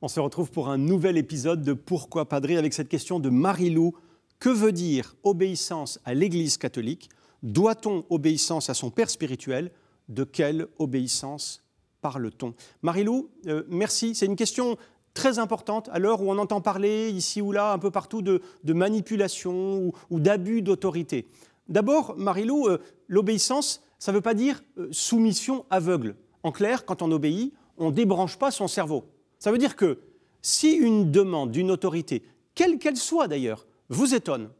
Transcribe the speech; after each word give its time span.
On 0.00 0.06
se 0.06 0.20
retrouve 0.20 0.52
pour 0.52 0.68
un 0.68 0.78
nouvel 0.78 1.18
épisode 1.18 1.64
de 1.64 1.72
Pourquoi 1.72 2.28
Padré 2.28 2.56
avec 2.56 2.72
cette 2.72 2.88
question 2.88 3.18
de 3.18 3.30
Marie-Lou. 3.30 3.94
Que 4.38 4.48
veut 4.48 4.70
dire 4.70 5.16
obéissance 5.24 5.98
à 6.04 6.14
l'Église 6.14 6.56
catholique? 6.56 7.08
Doit-on 7.42 8.04
obéissance 8.08 8.70
à 8.70 8.74
son 8.74 8.90
père 8.90 9.10
spirituel? 9.10 9.72
De 10.08 10.22
quelle 10.22 10.68
obéissance 10.78 11.64
parle-t-on? 12.00 12.54
Marie-Lou, 12.82 13.28
euh, 13.48 13.64
merci. 13.68 14.14
C'est 14.14 14.26
une 14.26 14.36
question 14.36 14.76
très 15.14 15.40
importante 15.40 15.88
à 15.92 15.98
l'heure 15.98 16.22
où 16.22 16.30
on 16.30 16.38
entend 16.38 16.60
parler 16.60 17.10
ici 17.10 17.42
ou 17.42 17.50
là, 17.50 17.72
un 17.72 17.78
peu 17.80 17.90
partout, 17.90 18.22
de, 18.22 18.40
manipulation 18.64 19.92
ou, 20.10 20.20
d'abus 20.20 20.62
d'autorité. 20.62 21.26
D'abord, 21.68 22.14
Marie-Lou, 22.16 22.68
euh, 22.68 22.78
l'obéissance, 23.08 23.82
ça 23.98 24.12
ne 24.12 24.18
veut 24.18 24.22
pas 24.22 24.34
dire 24.34 24.62
euh, 24.78 24.86
soumission 24.92 25.64
aveugle. 25.70 26.14
En 26.44 26.52
clair, 26.52 26.84
quand 26.84 27.02
on 27.02 27.10
obéit, 27.10 27.52
on 27.78 27.86
ne 27.86 27.94
débranche 27.96 28.38
pas 28.38 28.52
son 28.52 28.68
cerveau. 28.68 29.04
Ça 29.38 29.52
veut 29.52 29.58
dire 29.58 29.76
que 29.76 30.00
si 30.42 30.72
une 30.72 31.10
demande 31.10 31.50
d'une 31.50 31.70
autorité, 31.70 32.22
quelle 32.54 32.78
qu'elle 32.78 32.96
soit 32.96 33.28
d'ailleurs, 33.28 33.66
vous 33.88 34.14
étonne, 34.14 34.50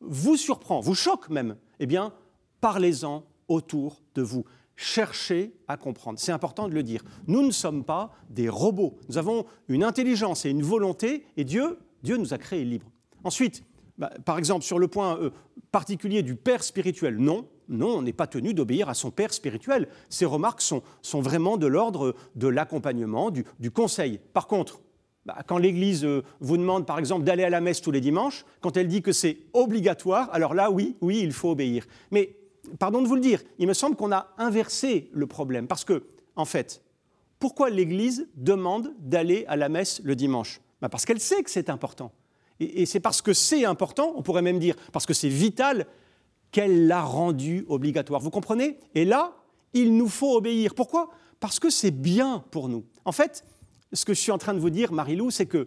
vous 0.00 0.36
surprend, 0.36 0.80
vous 0.80 0.94
choque 0.94 1.28
même, 1.30 1.56
eh 1.80 1.86
bien, 1.86 2.12
parlez-en 2.60 3.24
autour 3.48 4.02
de 4.14 4.22
vous. 4.22 4.44
Cherchez 4.76 5.54
à 5.68 5.76
comprendre. 5.76 6.18
C'est 6.18 6.32
important 6.32 6.68
de 6.68 6.74
le 6.74 6.82
dire. 6.82 7.02
Nous 7.26 7.42
ne 7.42 7.50
sommes 7.50 7.82
pas 7.84 8.12
des 8.28 8.48
robots. 8.48 8.98
Nous 9.08 9.16
avons 9.16 9.46
une 9.68 9.82
intelligence 9.82 10.44
et 10.44 10.50
une 10.50 10.62
volonté, 10.62 11.24
et 11.36 11.44
Dieu, 11.44 11.78
nous 12.04 12.34
a 12.34 12.38
créés 12.38 12.64
libres. 12.64 12.90
Ensuite, 13.24 13.64
bah, 13.98 14.10
par 14.24 14.38
exemple, 14.38 14.64
sur 14.64 14.78
le 14.78 14.88
point 14.88 15.18
euh, 15.18 15.30
particulier 15.72 16.22
du 16.22 16.36
père 16.36 16.62
spirituel, 16.62 17.16
non, 17.16 17.48
non, 17.68 17.98
on 17.98 18.02
n'est 18.02 18.12
pas 18.12 18.26
tenu 18.26 18.54
d'obéir 18.54 18.88
à 18.88 18.94
son 18.94 19.10
père 19.10 19.32
spirituel. 19.32 19.88
Ces 20.08 20.24
remarques 20.24 20.60
sont, 20.60 20.82
vraiment 21.14 21.56
de 21.56 21.66
l'ordre 21.66 22.14
de 22.34 22.48
l'accompagnement, 22.48 23.30
du, 23.30 23.70
conseil. 23.70 24.20
Par 24.32 24.46
contre, 24.46 24.80
bah, 25.24 25.38
quand 25.46 25.58
l'Église 25.58 26.04
euh, 26.04 26.22
vous 26.40 26.56
demande, 26.56 26.86
par 26.86 26.98
exemple, 26.98 27.24
d'aller 27.24 27.42
à 27.42 27.50
la 27.50 27.60
messe 27.60 27.80
tous 27.80 27.90
les 27.90 28.00
dimanches, 28.00 28.44
quand 28.60 28.76
elle 28.76 28.86
dit 28.86 29.02
que 29.02 29.12
c'est 29.12 29.38
obligatoire, 29.52 30.28
alors 30.32 30.54
là, 30.54 30.70
oui, 30.70 30.96
oui, 31.00 31.20
il 31.22 31.32
faut 31.32 31.50
obéir. 31.50 31.86
Mais, 32.12 32.36
pardon 32.78 33.02
de 33.02 33.08
vous 33.08 33.16
le 33.16 33.20
dire, 33.20 33.42
il 33.58 33.66
me 33.66 33.74
semble 33.74 33.96
qu'on 33.96 34.12
a 34.12 34.28
inversé 34.38 35.10
le 35.12 35.26
problème. 35.26 35.66
Parce 35.66 35.84
que, 35.84 36.04
en 36.36 36.44
fait, 36.44 36.82
pourquoi 37.40 37.70
l'Église 37.70 38.28
demande 38.36 38.94
d'aller 39.00 39.44
à 39.48 39.56
la 39.56 39.68
messe 39.68 40.00
le 40.04 40.14
dimanche? 40.14 40.60
Bah, 40.80 40.88
Parce 40.88 41.04
qu'elle 41.04 41.20
sait 41.20 41.42
que 41.42 41.50
c'est 41.50 41.70
important. 41.70 42.12
et 42.60 42.86
c'est 42.86 43.00
parce 43.00 43.20
que 43.20 43.32
c'est 43.32 43.64
important, 43.64 44.14
on 44.16 44.22
pourrait 44.22 44.42
même 44.42 44.60
dire, 44.60 44.76
parce 44.92 45.06
que 45.06 45.12
c'est 45.12 45.28
vital, 45.28 45.86
qu'elle 46.56 46.86
l'a 46.86 47.02
rendu 47.02 47.66
obligatoire. 47.68 48.18
Vous 48.22 48.30
comprenez? 48.30 48.78
Et 48.94 49.04
là, 49.04 49.34
il 49.74 49.94
nous 49.94 50.08
faut 50.08 50.38
obéir. 50.38 50.74
Pourquoi? 50.74 51.10
Parce 51.38 51.60
que 51.60 51.68
c'est 51.68 51.90
bien 51.90 52.46
pour 52.50 52.70
nous. 52.70 52.86
En 53.04 53.12
fait, 53.12 53.44
ce 53.92 54.06
que 54.06 54.14
je 54.14 54.20
suis 54.20 54.32
en 54.32 54.38
train 54.38 54.54
de 54.54 54.58
vous 54.58 54.70
dire, 54.70 54.90
Marie-Lou, 54.90 55.30
c'est 55.30 55.44
que 55.44 55.66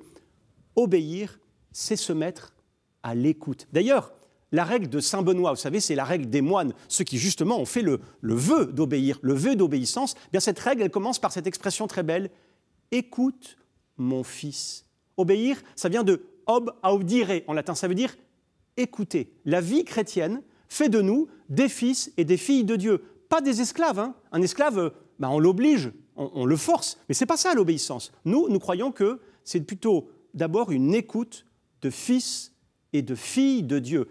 obéir, 0.76 1.40
c'est 1.72 1.96
se 1.96 2.12
mettre 2.12 2.56
à 3.04 3.14
l'écoute. 3.14 3.68
D'ailleurs, 3.72 4.14
la 4.52 4.64
règle 4.64 4.90
de 4.90 5.00
Saint 5.00 5.22
Benoît, 5.22 5.52
vous 5.52 5.58
savez, 5.58 5.80
c'est 5.80 5.94
la 5.94 6.06
règle 6.06 6.28
des 6.28 6.42
moines, 6.42 6.73
ceux 6.88 7.03
qui 7.03 7.20
justement 7.20 7.59
ont 7.59 7.66
fait 7.66 7.84
le, 7.84 8.02
vœu 8.24 8.66
d'obéir, 8.66 9.20
le 9.22 9.36
vœu 9.36 9.56
d'obéissance. 9.56 10.16
Eh 10.18 10.31
bien 10.31 10.40
cette 10.40 10.58
règle, 10.58 10.81
elle 10.81 10.90
commence 10.90 11.20
par 11.20 11.31
cette 11.31 11.46
expression 11.46 11.86
très 11.86 12.02
belle 12.02 12.31
écoute 12.90 13.58
mon 13.98 14.24
fils. 14.24 14.88
Obéir, 15.18 15.62
ça 15.76 15.88
vient 15.88 16.03
de 16.03 16.24
ob 16.48 16.72
audire 16.81 17.30
en 17.46 17.53
latin, 17.53 17.76
ça 17.76 17.88
veut 17.88 17.94
dire 17.94 18.16
écouter. 18.76 19.31
La 19.46 19.62
vie 19.62 19.86
chrétienne, 19.86 20.42
fait 20.70 20.89
de 20.89 21.02
nous 21.02 21.28
des 21.50 21.67
fils 21.67 22.14
et 22.16 22.23
des 22.23 22.38
filles 22.38 22.64
de 22.64 22.75
Dieu, 22.75 23.03
pas 23.28 23.41
des 23.41 23.62
esclaves. 23.62 24.00
Hein. 24.00 24.16
Un 24.31 24.41
esclave, 24.41 24.80
euh, 24.80 24.90
bah, 25.19 25.30
on 25.30 25.40
l'oblige, 25.40 25.91
on, 26.16 26.46
le 26.46 26.56
force, 26.56 27.00
mais 27.07 27.16
ce 27.16 27.24
n'est 27.24 27.28
pas 27.28 27.38
ça 27.38 27.53
l'obéissance. 27.53 28.12
Nous, 28.25 28.50
nous 28.50 28.59
croyons 28.59 28.91
que 28.91 29.19
c'est 29.44 29.62
plutôt 29.62 30.09
d'abord 30.34 30.72
une 30.72 30.94
écoute 30.94 31.46
de 31.81 31.90
fils 31.90 32.53
et 32.94 33.02
de 33.02 33.16
filles 33.16 33.63
de 33.63 33.80
Dieu, 33.80 34.07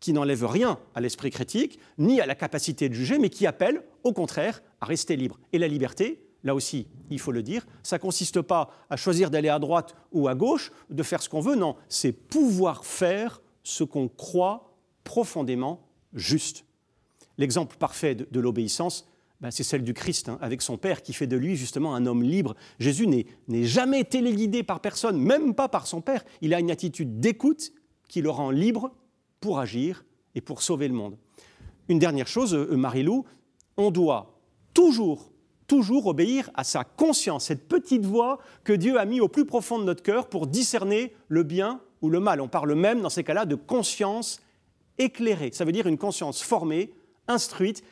qui 0.00 0.12
n'enlève 0.14 0.46
rien 0.46 0.78
à 0.94 1.00
l'esprit 1.00 1.30
critique, 1.30 1.78
ni 1.98 2.20
à 2.20 2.26
la 2.26 2.34
capacité 2.34 2.88
de 2.88 2.94
juger, 2.94 3.18
mais 3.18 3.28
qui 3.28 3.46
appelle, 3.46 3.82
au 4.02 4.12
contraire, 4.12 4.62
à 4.80 4.86
rester 4.86 5.16
libre. 5.16 5.38
Et 5.52 5.58
la 5.58 5.68
liberté, 5.68 6.24
là 6.42 6.54
aussi, 6.54 6.86
il 7.10 7.20
faut 7.20 7.32
le 7.32 7.42
dire, 7.42 7.66
ça 7.82 7.96
ne 7.96 8.00
consiste 8.00 8.40
pas 8.40 8.70
à 8.88 8.96
choisir 8.96 9.30
d'aller 9.30 9.50
à 9.50 9.58
droite 9.58 9.94
ou 10.12 10.28
à 10.28 10.34
gauche, 10.34 10.72
de 10.88 11.02
faire 11.02 11.22
ce 11.22 11.28
qu'on 11.28 11.40
veut, 11.40 11.56
non, 11.56 11.76
c'est 11.90 12.12
pouvoir 12.12 12.86
faire 12.86 13.42
ce 13.62 13.84
qu'on 13.84 14.08
croit 14.08 14.78
profondément 15.04 15.89
juste. 16.14 16.64
L'exemple 17.38 17.76
parfait 17.76 18.14
de, 18.14 18.40
l'obéissance, 18.40 19.08
ben, 19.40 19.50
c'est 19.50 19.62
celle 19.62 19.82
du 19.82 19.94
Christ, 19.94 20.28
hein, 20.28 20.38
avec 20.42 20.60
son 20.60 20.76
Père, 20.76 21.02
qui 21.02 21.12
fait 21.12 21.26
de 21.26 21.36
lui 21.36 21.56
justement 21.56 21.94
un 21.94 22.04
homme 22.06 22.22
libre. 22.22 22.54
Jésus 22.78 23.06
n'est 23.06 23.64
jamais 23.64 24.04
téléguidé 24.04 24.62
par 24.62 24.80
personne, 24.80 25.18
même 25.18 25.54
pas 25.54 25.68
par 25.68 25.86
son 25.86 26.00
Père. 26.00 26.24
Il 26.42 26.52
a 26.52 26.60
une 26.60 26.70
attitude 26.70 27.20
d'écoute 27.20 27.72
qui 28.08 28.20
le 28.20 28.30
rend 28.30 28.50
libre 28.50 28.92
pour 29.40 29.58
agir 29.58 30.04
et 30.34 30.40
pour 30.40 30.62
sauver 30.62 30.88
le 30.88 30.94
monde. 30.94 31.16
Une 31.88 31.98
dernière 31.98 32.28
chose, 32.28 32.54
euh, 32.54 32.76
Marie-Lou, 32.76 33.24
on 33.76 33.90
doit 33.90 34.38
toujours, 34.74 35.32
toujours 35.66 36.06
obéir 36.06 36.50
à 36.54 36.64
sa 36.64 36.84
conscience, 36.84 37.46
cette 37.46 37.66
petite 37.66 38.04
voix 38.04 38.38
que 38.64 38.72
Dieu 38.72 38.98
a 38.98 39.04
mis 39.04 39.20
au 39.20 39.28
plus 39.28 39.46
profond 39.46 39.78
de 39.78 39.84
notre 39.84 40.02
cœur 40.02 40.28
pour 40.28 40.46
discerner 40.46 41.14
le 41.28 41.42
bien 41.42 41.80
ou 42.02 42.10
le 42.10 42.20
mal. 42.20 42.40
On 42.40 42.48
parle 42.48 42.74
même 42.74 43.00
dans 43.00 43.10
ces 43.10 43.24
cas-là 43.24 43.46
de 43.46 43.54
conscience 43.54 44.40
éclairée. 45.00 45.50
Ça 45.52 45.64
veut 45.64 45.72
dire 45.72 45.88
une 45.88 45.98
conscience 45.98 46.42
formée, 46.42 46.92
instruite, 47.26 47.82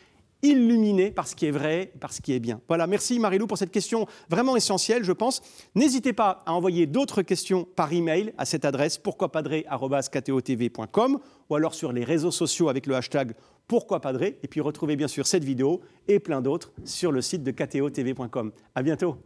illuminée 0.42 1.10
par 1.10 1.26
ce 1.26 1.34
qui 1.34 1.46
est 1.46 1.50
vrai, 1.50 1.90
par 2.00 2.12
ce 2.12 2.20
qui 2.20 2.32
est 2.32 2.38
bien. 2.38 2.60
Voilà, 2.68 2.86
merci 2.86 3.18
Marilou 3.18 3.48
pour 3.48 3.58
cette 3.58 3.72
question 3.72 4.06
vraiment 4.30 4.54
essentielle, 4.56 5.02
je 5.02 5.10
pense. 5.12 5.42
N'hésitez 5.74 6.12
pas 6.12 6.44
à 6.46 6.52
envoyer 6.52 6.86
d'autres 6.86 7.22
questions 7.22 7.64
par 7.64 7.92
email 7.92 8.32
à 8.38 8.44
cette 8.44 8.64
adresse 8.64 8.98
pourquoipadré.com 8.98 11.18
ou 11.50 11.56
alors 11.56 11.74
sur 11.74 11.92
les 11.92 12.04
réseaux 12.04 12.30
sociaux 12.30 12.68
avec 12.68 12.86
le 12.86 12.94
hashtag 12.94 13.32
pourquoipadré 13.66 14.38
et 14.42 14.48
puis 14.48 14.60
retrouvez 14.60 14.96
bien 14.96 15.08
sûr 15.08 15.26
cette 15.26 15.44
vidéo 15.44 15.80
et 16.06 16.20
plein 16.20 16.40
d'autres 16.40 16.72
sur 16.84 17.10
le 17.10 17.20
site 17.20 17.42
de 17.42 17.50
ktotv.com. 17.50 18.52
À 18.74 18.82
bientôt. 18.82 19.16